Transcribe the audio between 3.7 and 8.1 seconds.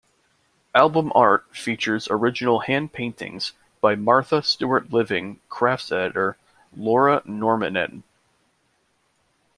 by "Martha Stewart Living" crafts editor Laura Normandin.